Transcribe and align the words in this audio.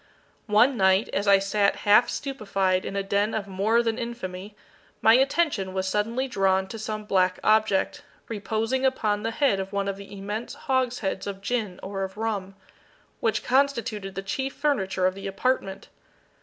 One 0.47 0.77
night, 0.77 1.09
as 1.13 1.27
I 1.27 1.37
sat 1.37 1.75
half 1.85 2.09
stupefied 2.09 2.85
in 2.85 2.95
a 2.95 3.03
den 3.03 3.35
of 3.35 3.47
more 3.47 3.83
than 3.83 3.99
infamy, 3.99 4.55
my 4.99 5.13
attention 5.13 5.75
was 5.75 5.87
suddenly 5.87 6.27
drawn 6.27 6.65
to 6.69 6.79
some 6.79 7.05
black 7.05 7.37
object, 7.43 8.01
reposing 8.27 8.83
upon 8.83 9.21
the 9.21 9.29
head 9.29 9.59
of 9.59 9.71
one 9.71 9.87
of 9.87 9.97
the 9.97 10.11
immense 10.17 10.55
hogsheads 10.55 11.27
of 11.27 11.39
gin 11.39 11.79
or 11.83 12.01
of 12.03 12.17
rum, 12.17 12.55
which 13.19 13.43
constituted 13.43 14.15
the 14.15 14.23
chief 14.23 14.55
furniture 14.55 15.05
of 15.05 15.13
the 15.13 15.27
apartment. 15.27 15.87